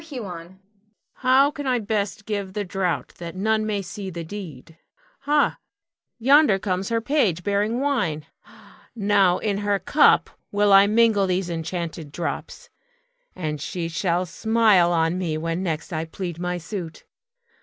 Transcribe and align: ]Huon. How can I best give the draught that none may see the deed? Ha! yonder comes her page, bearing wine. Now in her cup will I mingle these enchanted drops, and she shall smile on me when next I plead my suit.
]Huon. 0.01 0.59
How 1.17 1.51
can 1.51 1.67
I 1.67 1.77
best 1.77 2.25
give 2.25 2.53
the 2.53 2.65
draught 2.65 3.19
that 3.19 3.35
none 3.35 3.67
may 3.67 3.83
see 3.83 4.09
the 4.09 4.23
deed? 4.23 4.75
Ha! 5.29 5.59
yonder 6.17 6.57
comes 6.57 6.89
her 6.89 6.99
page, 6.99 7.43
bearing 7.43 7.79
wine. 7.79 8.25
Now 8.95 9.37
in 9.37 9.59
her 9.59 9.77
cup 9.77 10.31
will 10.51 10.73
I 10.73 10.87
mingle 10.87 11.27
these 11.27 11.51
enchanted 11.51 12.11
drops, 12.11 12.71
and 13.35 13.61
she 13.61 13.87
shall 13.87 14.25
smile 14.25 14.91
on 14.91 15.19
me 15.19 15.37
when 15.37 15.61
next 15.61 15.93
I 15.93 16.05
plead 16.05 16.39
my 16.39 16.57
suit. 16.57 17.05